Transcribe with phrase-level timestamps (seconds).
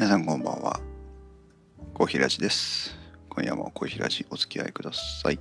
[0.00, 0.80] 皆さんこんばんは。
[1.92, 2.96] コーヒーラジです。
[3.28, 5.38] 今夜もコーヒーラジお付き合いください。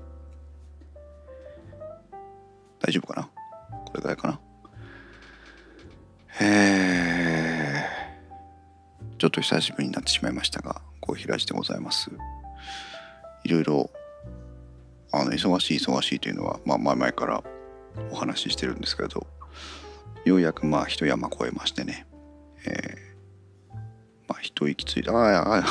[2.82, 3.30] 大丈夫かな？
[3.86, 4.40] これぐらいかな？
[6.42, 12.12] えー、ちょっと久しぶりになってしまいましたが、コーヒーラジでございます。
[13.46, 13.90] いろいろ、
[15.14, 17.44] あの、忙しい忙しいというのは、まあ前々から
[18.12, 19.26] お話ししてるんですけど、
[20.26, 22.06] ようやくまあ一山越えましてね、
[22.68, 23.09] えー、
[24.42, 25.64] 一息ついて、あやあや、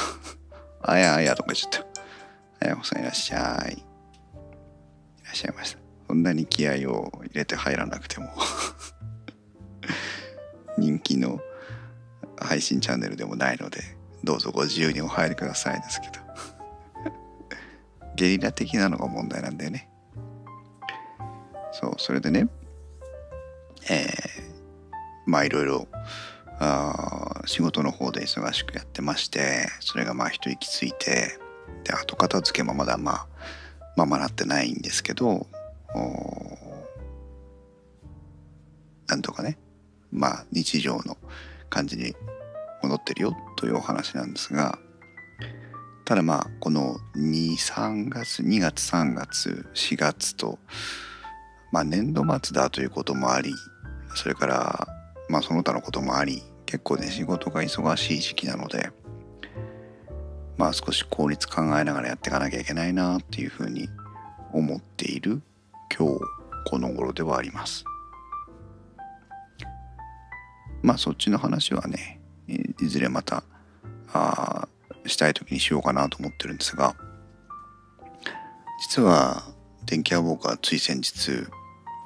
[0.82, 2.66] あやあやとか言っちゃった。
[2.66, 3.72] あやこさんいらっしゃい。
[3.72, 3.76] い
[5.24, 5.78] らっしゃいました。
[6.06, 8.28] そんなに気合を入れて入らなくても
[10.78, 11.38] 人気の
[12.38, 13.80] 配信チャンネルでもないので、
[14.24, 16.28] どうぞご自由にお入りくださいですけど。
[18.16, 19.88] ゲリラ的なのが問題なんだよね。
[21.72, 22.48] そう、それでね、
[23.88, 24.10] えー、
[25.26, 25.86] まあいろいろ
[26.58, 31.38] あー仕事の方で忙しくやってましてそれがまあ一息ついて
[31.82, 33.26] で後片付けもまだまあ
[33.96, 35.46] ままなってないんですけど
[39.06, 39.58] なんとかね
[40.12, 41.16] まあ日常の
[41.70, 42.14] 感じに
[42.82, 44.78] 戻ってるよというお話なんですが
[46.04, 50.58] ただまあこの23月2月3月4月と
[51.72, 53.54] まあ年度末だということもあり
[54.14, 54.86] それから
[55.30, 58.90] まあその他のこともあり結構ね仕事が忙しい時期なので
[60.58, 63.88] まあ少し効率考えながらやっていかなきゃいけないなっていうふうに
[64.52, 65.40] 思っている
[65.98, 66.20] 今日
[66.66, 67.84] この頃ではあります。
[70.82, 73.44] まあそっちの話はねいずれまた
[74.12, 74.68] あ
[75.06, 76.94] したい時にしようかなと思ってるんですが
[78.82, 79.42] 実は
[79.86, 81.48] 電気屋ウォーカーつい先日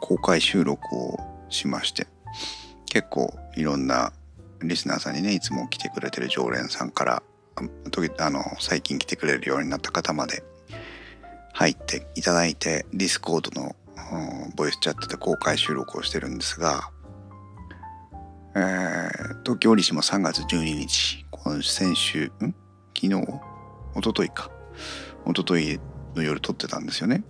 [0.00, 1.18] 公開収録を
[1.48, 2.06] しまして
[2.86, 4.12] 結構いろんな
[4.64, 7.22] リスナーさんにねいつも来てくれてる常連さんから
[8.18, 10.42] あの最近来てくれるようになった方まで
[11.52, 13.76] 入っていただいて Discord の、
[14.56, 16.90] ボイスチャットで公開収録をしてるんですが、
[18.54, 22.54] えー、東京折しも3月12日今先週ん？
[22.94, 23.08] 昨日？
[23.08, 24.50] 一昨日か。
[25.26, 25.80] 一昨日
[26.14, 27.22] の夜撮ってたんですよね。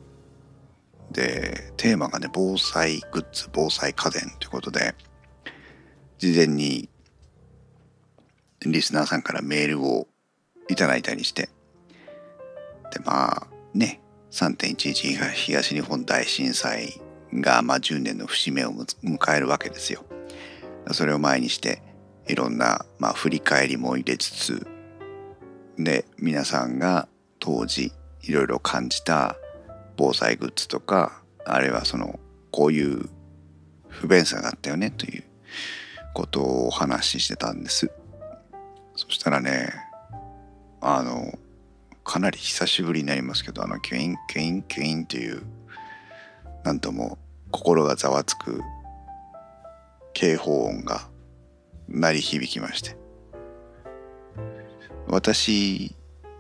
[1.11, 4.95] でテーマがね防災グッズ防災家電ということで
[6.19, 6.89] 事前に
[8.67, 10.07] リスナーさんからメールを
[10.69, 11.49] いただいたりして
[12.93, 14.01] でまあね
[14.31, 17.01] 3.11東日本大震災
[17.35, 20.05] がまあ10年の節目を迎えるわけですよ。
[20.93, 21.83] それを前にして
[22.27, 24.67] いろんなまあ振り返りも入れつつ
[25.79, 27.09] で皆さんが
[27.39, 29.37] 当時いろいろ感じた
[29.97, 32.19] 防災グッズとかあるいはその
[32.51, 33.09] こういう
[33.89, 35.25] 不便さがあったよねという
[36.15, 37.91] ことをお話ししてたんです
[39.09, 39.73] そしたらね
[40.81, 41.39] あの
[42.05, 45.43] かなり久しぶりになりますけどあのキュインキュインキュインという
[46.65, 47.19] なんとも
[47.51, 48.61] 心がざわつく
[50.15, 51.09] 警報音が
[51.89, 52.97] 鳴り響きまして。
[55.09, 55.95] 私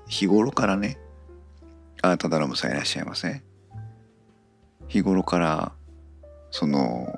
[0.06, 0.98] 日頃からね
[2.00, 3.42] あなただのむさんいらっしゃいませ？
[4.88, 5.72] 日頃から
[6.50, 7.12] その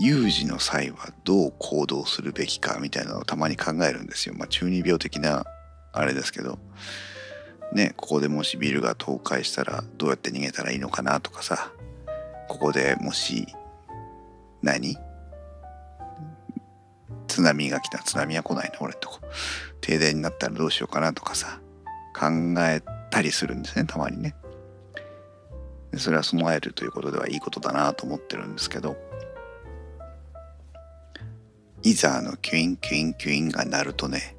[0.00, 4.34] 有事の際はどう行動するべきかみたいなのをたまに考えるんですよ。
[4.36, 5.44] まあ中二病的な
[5.92, 6.58] あれですけど。
[7.72, 11.72] ねここでもしビルが倒壊したらどうやって逃げたらいいのかなとかさ。
[12.48, 13.46] ここでもし
[14.62, 14.96] 何？
[17.28, 17.98] 津波が来た。
[17.98, 18.78] 津波は来ないの？
[18.80, 19.20] 俺とこ。
[19.80, 21.60] 停電になったらどうしようかなとかさ。
[22.18, 22.26] 考
[22.58, 24.34] えたりするんですねたまにね。
[25.96, 28.96] それは備えるということではいいことだなと思ってるんですけど。
[31.84, 34.36] いざあのキュインキュインキュインが鳴るとね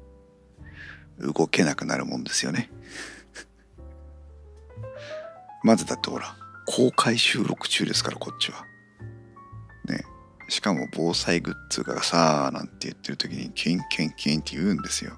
[1.20, 2.70] 動けなくなるもんですよね。
[5.62, 8.66] まずだってほら公開収録中ですからこっちは。
[9.84, 10.04] ね。
[10.48, 15.16] しかも防災グッズがさあなんて言ってる時にキュインキュインキュインって言うんですよ。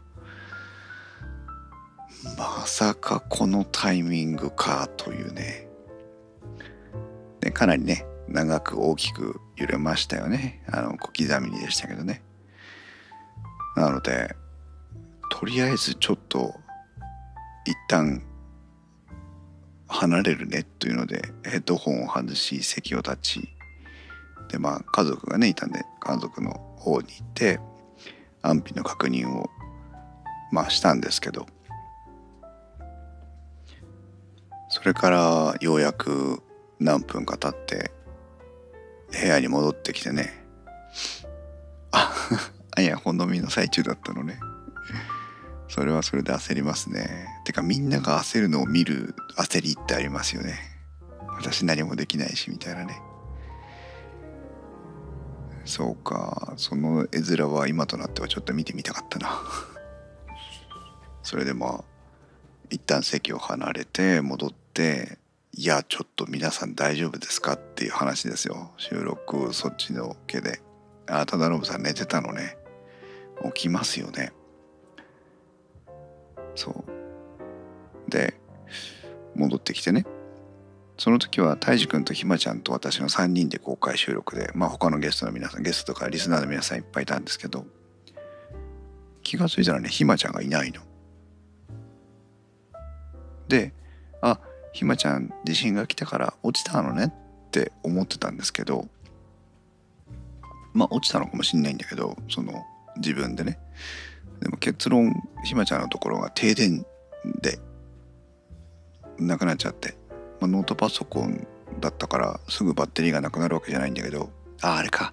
[2.37, 5.67] まさかこのタイミングかというね。
[7.41, 10.63] でかなりね長く大きく揺れましたよね。
[10.71, 12.23] あの小刻みにでしたけどね。
[13.77, 14.35] なので
[15.31, 16.55] とりあえずちょっと
[17.65, 18.23] 一旦
[19.87, 23.49] 離れるねというのでヘッドホンを外し席を立ち
[24.49, 27.61] でまあ家族がねいたんで家族の方に行って
[28.43, 29.49] 安否の確認を
[30.53, 31.47] まあしたんですけど。
[34.71, 36.43] それからようやく
[36.79, 37.91] 何分か経って
[39.11, 40.45] 部屋に戻ってきてね。
[41.93, 42.15] あ
[42.79, 44.39] いや本飲みの最中だったのね。
[45.69, 47.29] それはそれで焦りますね。
[47.45, 50.59] てかみんなが焦るのを見る焦りってありますよね。
[51.37, 53.01] 私何もできないしみたいなね。
[55.65, 56.55] そうか。
[56.57, 59.43] その絵面は今となってはちょっと見てみたかったな。
[61.23, 61.85] それでまあ
[62.71, 65.19] 一旦席を離れて戻って
[65.59, 68.71] いやちょっと皆さん大丈夫ですかっていう話ですよ。
[68.77, 70.61] 収録そっちのけで。
[71.09, 72.57] ああ忠信さん寝てたのね。
[73.53, 74.33] 起きますよね。
[76.55, 76.85] そう。
[78.09, 78.39] で
[79.35, 80.07] 戻ってきてね。
[80.97, 87.67] その時はたいじくんとひまちゃんと私の3人で公開収録でまあ他のゲストの皆さんゲストとかリスナーの皆さんいっぱいいたんですけど
[89.25, 90.83] 気が付いたらねひまちゃんがいないの。
[93.49, 93.75] で
[94.21, 94.39] あ
[94.73, 98.87] ひまちゃん地震が来たから落ちたのねって思ってたんですけど
[100.73, 102.65] まあ落ちたのかもしんないんだけどその
[102.97, 103.59] 自分でね。
[104.41, 105.13] でも結論
[105.45, 106.87] ひまちゃんのところが停電
[107.41, 107.59] で
[109.19, 109.97] なくなっちゃって、
[110.41, 111.47] まあ、ノートパソコン
[111.81, 114.31] だったからすぐバッテリーがなくなるわけじゃないんだけど
[114.63, 115.13] ああれか。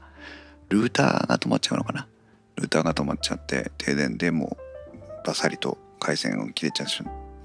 [0.69, 2.07] ルーターが止まっちゃうのかな。
[2.55, 4.57] ルーターが止まっちゃって停電でも
[4.93, 6.85] うバサリと回線を切れちゃ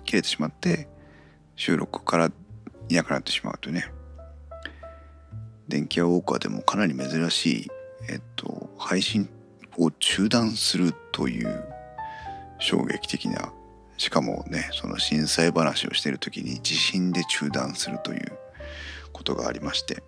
[0.04, 0.88] 切れてしまって
[1.60, 2.32] 収録から
[2.88, 3.92] いなくなってしまうとね
[5.68, 7.68] 電気屋ウォーカーでもかなり珍しい、
[8.08, 9.28] えっと、配信
[9.76, 11.64] を中断するという
[12.60, 13.52] 衝撃的な
[13.98, 18.38] しかもねその震災話をしている時に地震で中断するという
[19.12, 20.02] ことがありまして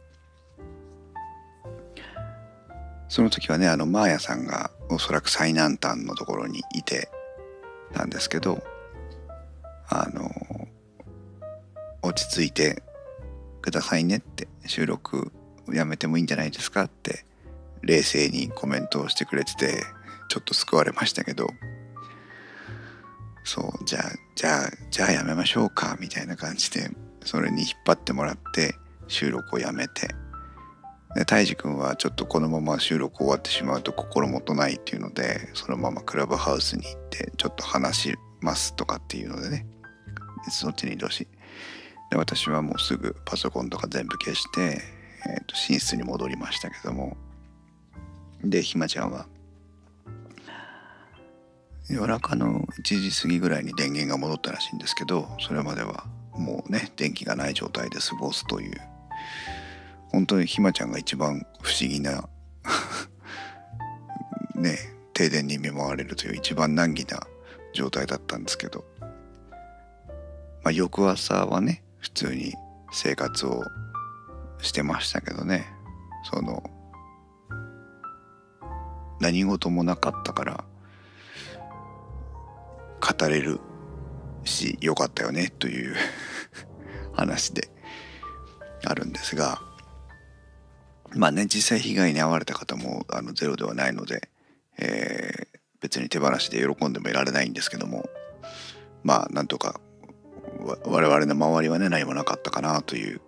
[3.09, 7.11] その時はねあのマーヤさんがおそらく最南端のところにいて
[7.93, 8.63] たんですけど
[9.91, 10.32] あの
[12.03, 12.83] 落ち着いて
[13.61, 15.33] くださいねって収録
[15.73, 17.25] やめてもいいんじゃないですかって
[17.83, 19.85] 冷静にコメントをしてくれてて
[20.29, 21.49] ちょっと救われましたけど。
[23.45, 24.03] そうじゃあ
[24.37, 26.91] じゃあじゃあやめましょうかみたいな感じで
[27.25, 28.75] それに引っ張ってもらって
[29.09, 30.09] 収録をやめて。
[31.15, 39.67] でたいじくんはちょっとこのまま収録終わってしまうと心もとないっていうのでそのままクラブハウスに行ってちょっと話しますとかっていうのでね。
[40.51, 41.29] そっちに移動し
[42.13, 44.83] で私はもうすぐパソコンとか全部消して、
[45.27, 47.17] えー、と寝室に戻りましたけども。
[48.45, 49.27] でひまちゃんは
[51.89, 58.79] 夜中の1時過ぎぐらいに電源が戻ったらしいんですけどそれまではもうね電気がない状態で過ごすという。
[60.09, 62.29] 本当にひまちゃんが一番不思議な
[64.55, 64.77] ね
[65.15, 67.27] 停電に見舞われるという一番難儀な
[67.73, 69.09] 状態だったんですけど、ま
[70.67, 72.53] あ、翌朝はね普通に
[72.93, 73.63] 生活を
[74.61, 75.67] してましたけどね。
[76.25, 76.63] その
[79.21, 80.65] 何事もなかったから
[83.01, 83.61] 語れる
[84.45, 85.97] しよかったよねという
[87.15, 87.69] 話で
[88.85, 89.61] あるんですが
[91.15, 94.29] まあね実際被害に遭われた方もあのゼロではないので、
[94.79, 98.09] えー、別に手放しで喜んでもいられないんですけども
[99.05, 99.81] まあなんとか
[100.63, 103.21] 我々の周りはね何もなかったかなという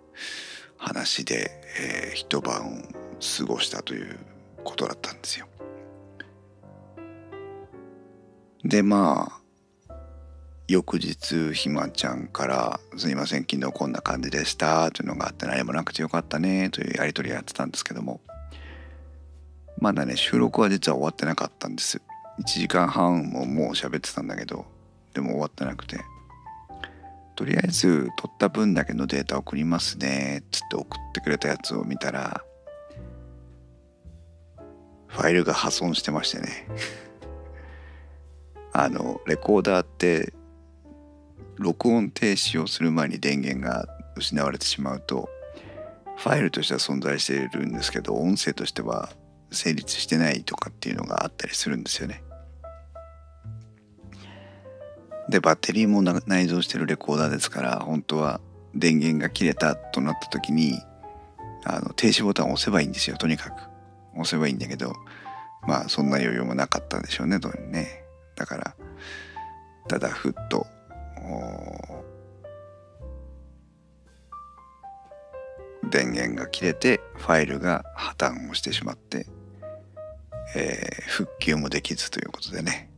[0.77, 2.93] 話で、えー、一晩
[3.37, 4.17] 過ごしたという
[4.63, 5.47] ことだったんですよ。
[8.63, 9.31] でま
[9.89, 9.95] あ
[10.67, 18.21] 翌日ひまちゃんから「すいません昨日こんな感じでした」というのがあって何もなくてよかったねというやり取りをやってたんですけども。
[19.77, 22.01] まだね収録は実は終わってなかったんです。
[22.39, 24.65] 1時間半ももう喋ってたんだけど
[25.13, 25.99] でも終わってなくて。
[27.35, 32.43] とりあえず撮った分だけのデータ送りますねっつって送ってくれたやつを見たら
[35.07, 36.67] ファイルが破損してましてね
[38.73, 40.33] あのレコーダーって
[41.57, 45.29] 録音停止をする前に電源が失われてしまうと
[46.17, 49.09] ファイルとしては存在しているんですけど音声としては
[49.51, 52.23] 成立してないとかっていうのがあったりするんですよね。
[55.29, 58.39] でバッテリーも内蔵してるレコーダーですから本当は
[58.75, 60.79] 電源が切れたとなった時に
[61.63, 63.75] あの停止ボタンを押せばいいんですよとにかく。
[64.13, 64.93] 押せばいいんだけど
[65.67, 68.03] まあそんな余裕もなかったんでしょうねどうにね。
[68.35, 68.75] だから
[69.87, 70.65] ただふっと
[75.89, 79.27] 電源が切れてファイルが破綻をしてしまって、
[80.55, 82.91] えー、復旧もできずということでね。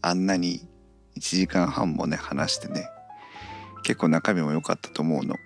[0.00, 0.68] あんなに
[1.18, 2.88] 1時間半もね話してね
[3.82, 5.36] 結構中身も良かったと思うの。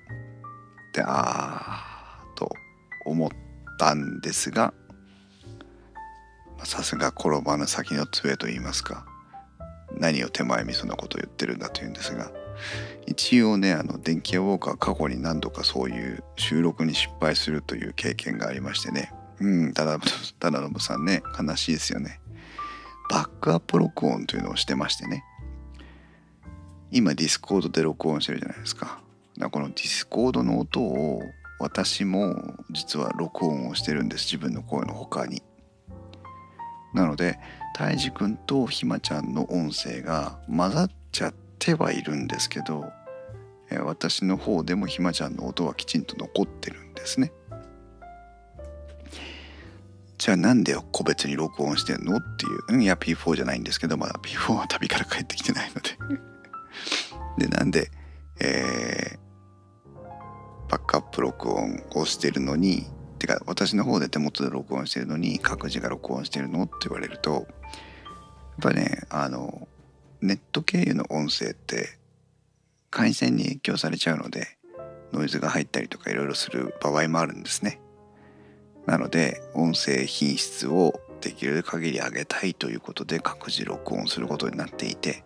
[0.94, 2.50] でああと
[3.06, 3.30] 思っ
[3.78, 4.74] たんですが
[6.64, 9.06] さすが転ばぬ先の杖と言いますか
[9.98, 12.30] 何を手前味噌なことを言ってるんだというんですが
[13.06, 19.12] 一応ねあの電気屋ウォーカー過去に何度かそういう収録に失敗するという経験がありましてね。
[19.40, 19.98] うんただ
[20.38, 22.20] ただのぶさんね悲しいですよね。
[23.10, 25.24] バックアップ録音というのをしてましてね。
[26.92, 28.86] 今ディスコードで録音してるじゃないですか。
[28.86, 29.00] だか
[29.44, 31.22] らこのディスコードの音を
[31.58, 34.26] 私も実は録音をしてるんです。
[34.26, 35.42] 自分の声の他に。
[36.92, 37.38] なので
[37.74, 42.84] たいじくんとひまちゃんの音声が混ざっちゃってはいるんですけど、
[43.86, 47.32] 私の方でもひまちゃんの音はきちんと残ってるんですね。
[50.18, 52.18] じゃあなんで個別に録音してんの？
[52.18, 52.74] っていう。
[52.74, 56.31] うん、いや P4 じゃないんですけど、まだ P4 は旅から帰ってきてないので。
[57.38, 57.90] で、なんで、
[58.40, 62.86] えー、バックアップ録音をしてるのに、
[63.22, 67.44] てか私の方で手元で録音してるのに各自が録音してるのって言われるとやっ
[68.60, 69.68] ぱねあの
[70.20, 71.98] ネット経由の音声って
[72.90, 74.58] 回線に影響されちゃうので
[75.12, 77.80] ノイズが入ったりとかいろいろする場合もあるんですね。
[78.86, 85.22] なので音声品質をできる限り上げたいということで各自録音することになっていて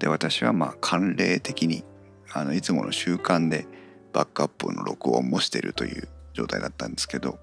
[0.00, 1.84] で私はまあ慣例的に
[2.32, 3.66] あのいつもの習慣で
[4.12, 7.38] バックアップの録音もしてるという状態だったんですけど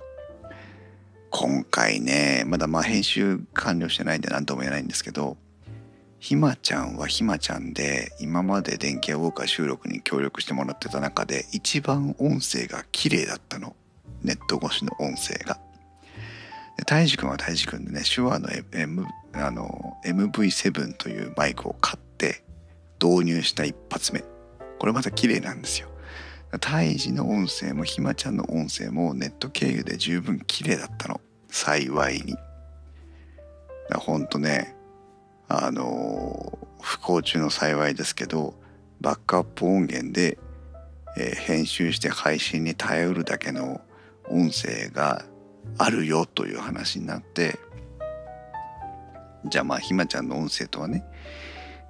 [1.30, 5.38] 今回ねまだまあ編集完了してないんで何とも言えないんですけど
[6.20, 13.76] ひまちゃんはひまちゃんで今まで電気屋ウォーカー収録に協力してもらってた中で一番音声が綺麗だったの
[14.24, 15.60] ネット越しの音声が。
[16.86, 22.44] たいじくんはたいじくんでね手話の,、M、あの MV7 というマイクを買って
[23.02, 24.24] 導入した一発目。
[24.80, 25.90] これまた綺麗なんですよ。
[26.62, 31.20] 胎児の音声もひまちゃんの音声もネット経由で十分綺麗だったの。
[31.50, 32.36] 幸いに。
[33.96, 34.76] ほんとね
[35.48, 38.54] あの不幸中の幸いですけど
[39.00, 40.38] バックアップ音源で、
[41.18, 43.82] えー、編集して配信に頼るだけの
[44.30, 45.24] 音声が
[45.78, 47.60] あるよという話になって
[49.46, 51.04] じゃあまあひまちゃんの音声とはね、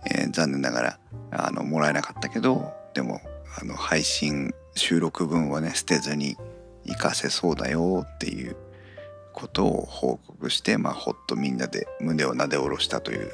[0.06, 1.00] えー、残念ながら
[1.32, 3.22] あのもらえなかったけどでも
[3.60, 6.38] あの配信収録分はね捨てずに
[6.88, 8.56] 活かせそうだよっていう
[9.34, 13.32] ことを報告して、まあ、ほっとみんなで胸をなで下ろしたという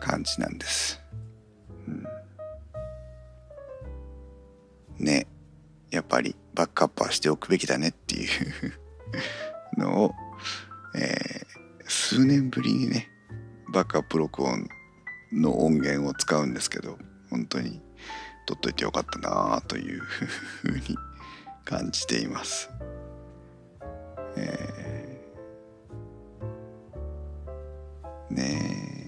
[0.00, 1.02] 感じなんです。
[1.88, 2.06] うん、
[4.98, 5.26] ね
[5.90, 8.30] やっぱりバックアップはしておくべきだねっていう
[9.80, 10.14] のを、
[10.94, 13.08] えー、数年ぶりにね
[13.72, 14.68] バックアップ録音
[15.36, 16.98] の音源を使うんですけど
[17.30, 17.80] 本当に
[18.46, 20.80] 取っといてよかったなというふうに
[21.64, 22.70] 感じています。
[24.36, 29.06] えー、ね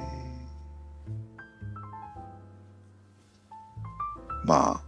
[4.44, 4.84] まあ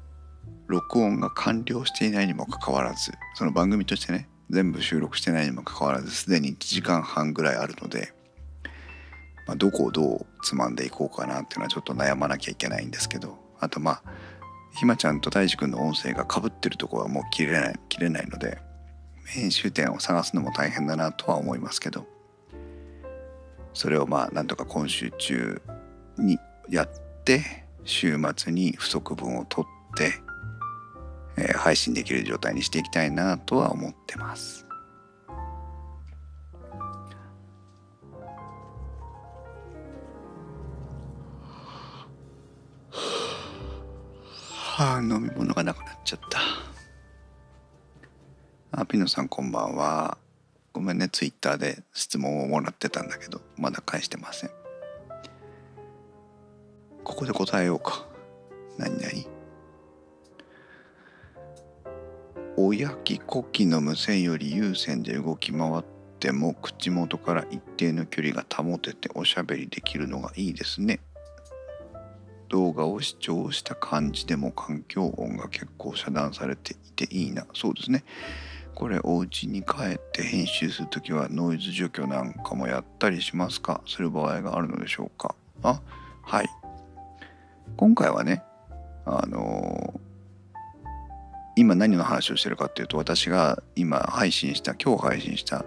[0.66, 8.12] 録音が完了していないにもかかわらずその番組としてね全部収録してないにもかかわらずすでに1時間半ぐらいあるので、
[9.46, 14.02] まあ、どこをどうつまんでいこうかなっていうのはちょっと悩まなきゃいけないんですけどあとまあ
[14.78, 18.58] ひまちゃんとたいじくんの音声がかぶってるとこはもう切れない切れないので
[19.26, 22.06] 編集点を探すのも大変だなとは思いますけど
[23.74, 25.62] それをまあなんとか今週中
[26.18, 26.88] にやっ
[27.24, 30.12] て週末に不足分を取って、
[31.36, 34.69] えー、配信できる状態にしていきたいなとは思ってます。
[44.80, 46.40] はあ、飲み物がなくなっちゃった。
[48.72, 50.16] あ、ピノさんこんばんは。
[50.72, 54.50] ごめんね、ツイッターで質問をもらってたんだけど、まだ返してません。
[57.04, 58.06] ここで答えようか。
[58.78, 59.06] 何々？
[62.56, 65.84] 親木呼気の無線より有線で動き回っ
[66.20, 71.00] ても口元から一定の距離が保てておしゃべりできるのがいいですね。
[72.50, 77.46] 動画を視聴した感じでも環境音が結構遮断されていていいな。
[77.54, 78.04] そうですね。
[78.74, 83.80] これお家に帰って編集する時はノイズ除去なんかもやったりしますか？
[83.86, 85.34] する場合があるのでしょうか？
[85.62, 85.80] あ
[86.22, 86.48] はい。
[87.76, 88.42] 今回はね
[89.06, 90.00] あのー、
[91.56, 95.64] 今何の話をしてるかっていうと私が今配信した今日配信した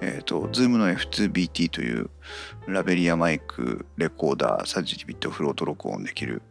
[0.00, 2.10] えっ、ー、と、Zoom の F2BT という
[2.66, 6.42] ラベリアマイクレコーダー32ビットフロート録音できる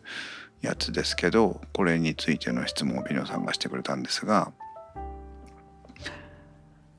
[0.62, 4.52] やつですけど、これについての質問をピノさんがしてくれたんですが、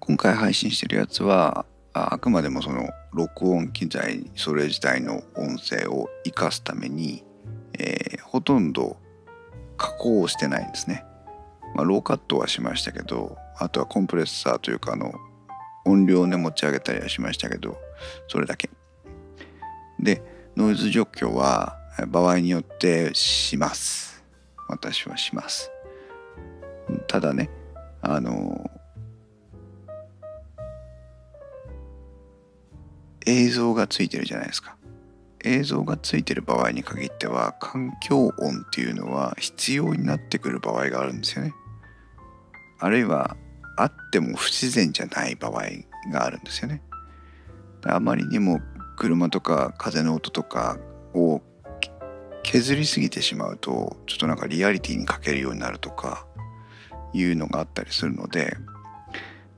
[0.00, 7.24] 今回配信してるやつは、あくまでもその録音機材それ自体の音声を生かすために、
[7.78, 8.96] えー、ほとんど
[9.76, 11.04] 加工をしてないんですね。
[11.74, 15.12] まあ、ローカットはしましたけどあとはコンプレッサーというかあの
[15.84, 17.78] 音量をね持ち上げたりはしましたけど
[18.28, 18.70] それだけ。
[19.98, 20.22] で
[20.56, 21.76] ノイズ除去は
[22.08, 24.24] 場合によってします。
[24.68, 25.70] 私はします。
[27.06, 27.50] ただね
[28.02, 28.70] あの
[33.26, 34.76] 映像がついてるじゃないですか。
[35.42, 41.54] 映像がついてる場合に限っては環境音っていうのは必要になってくる場合があるんですよね。
[42.78, 43.36] あるいは
[43.76, 45.62] あっても不自然じゃない場合
[46.12, 46.82] があるんですよね。
[47.84, 48.60] あまりにも
[48.96, 50.78] 車とか風の音とか
[51.14, 51.40] を
[52.42, 56.26] 削りすぎてしまうとちょっとなんかリアリティに欠けるようになるとか
[57.14, 58.56] いうのがあったりするので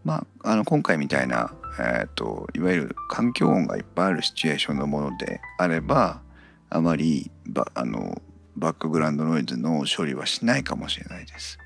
[0.05, 6.21] まああの今回みたいなえーと、いわゆる環境音がいっぱいあるシチュエーションのものであれば
[6.69, 8.21] あまりバあの
[8.57, 11.59] バックグラウンドノイズの処理はしないかもしれないです。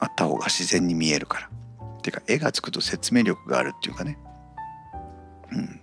[0.00, 1.50] あった方が自然に見えるから。
[1.98, 4.18] っていうか絵がつくと説明力があるっていうかね。
[5.52, 5.80] うん。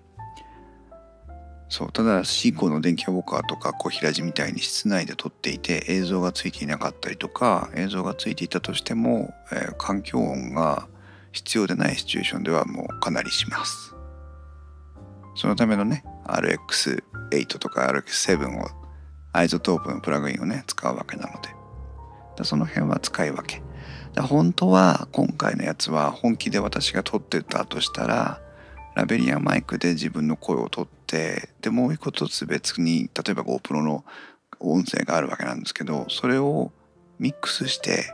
[1.70, 10.88] そうただしこの電気ウォーカーとか小平寺みたいに室内で撮っていて映像がついていなかったりとか映像がついていたとしても、えー、環境音が
[11.34, 13.94] 必要でないシチュエーションではもうかなりします。
[15.36, 18.70] そのためのね、RX8 とか RX7 を
[19.34, 21.50] iZotope のプラグインをね、使うわけなので。
[22.44, 23.62] その辺は使い分け。
[24.22, 28.42] 本当は今回のやつは本気で私が撮ってたとしたら、
[28.96, 34.04] ラベリアマイクで自分の声を取って、で、もう一個とつ別に、例えば GoPro の
[34.60, 36.72] 音声があるわけなんですけど、それを
[37.20, 38.14] ミックスして、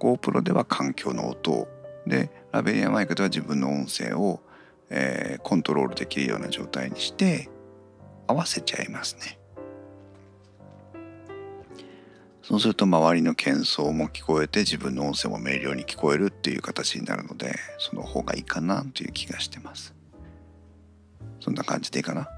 [0.00, 1.68] GoPro では環境の音
[2.06, 4.40] でラベリアマイクでは自分の音声を、
[4.90, 7.48] えー、コントロールできるような状態にして
[8.26, 9.38] 合わせちゃいますね。
[12.42, 19.94] そうすると周りの喧騒も聞こえて自分の音声も明瞭に聞こえるっていう形になるのでその方がいいかなという気がしてます。
[21.40, 22.28] そんな感じでいいかな？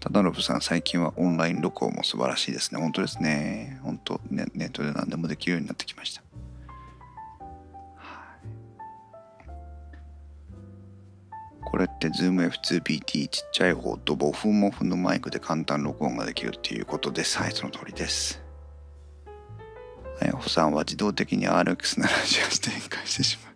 [0.00, 2.80] 忠信さん最近はオンライン録音も素晴らしいですね。
[2.80, 3.80] 本当ですね。
[3.82, 6.22] 本当ネネットで何でもできるようになってきました。
[11.64, 17.38] これって ZoomF2PT ちっちゃい方とボフモフのマイクで簡単録音ができるっていうことです。
[17.38, 18.45] はい、その通りです。
[20.20, 23.54] あやほさんは自動的に RX78 展開してしまう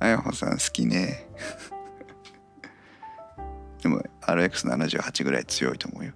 [0.00, 1.26] あやほさん好きね。
[3.82, 6.12] でも RX78 ぐらい強いと思うよ。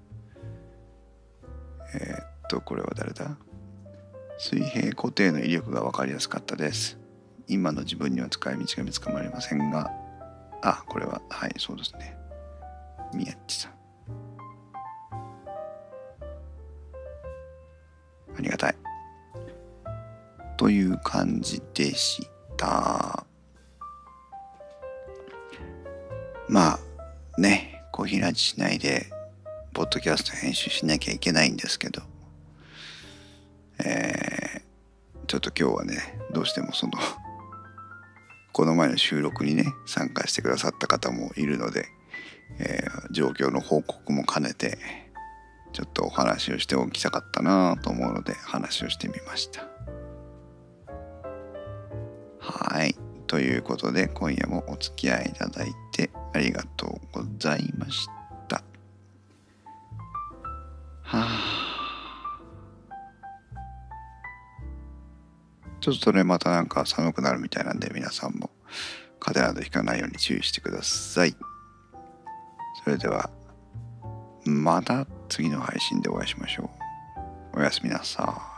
[1.94, 3.36] えー、っと、これは誰だ？
[4.38, 6.98] 水平固定の威力が分かりやすかったです。
[7.46, 9.90] 今の自分には使い道が見つかまりませんが、
[10.62, 12.16] あ、これは、はい、そうですね。
[13.12, 13.72] 宮地さん。
[18.36, 18.83] ありがたい。
[20.56, 23.26] という感じでした。
[26.48, 26.78] ま
[27.36, 29.06] あ、ね、小平寺しないで、
[29.72, 32.02] ポッドキャスト編集しなきゃいけないんですけど、
[33.84, 36.92] えー、ちょっと今日はね、どうしてもその
[38.54, 41.86] この前の収録にね参加してくださった方もいるので、
[42.60, 44.78] えー、状況の報告も兼ねて
[45.72, 49.73] ちょっとお話をしておきたかったなと思うので話をしてみました
[52.44, 52.94] はい
[53.26, 58.06] ということで今夜もお付き合いいただいてありがとうございまし
[58.48, 58.62] た
[61.02, 61.64] はあ
[65.84, 68.48] ちょっとね、またなんか寒くなるみたいなんで、皆さんも
[69.20, 71.36] 風邪などひかないように注意してください。
[72.82, 73.28] それでは、
[74.46, 76.70] また次の配信でお会いしましょ
[77.54, 77.58] う。
[77.58, 78.53] おやすみなさい。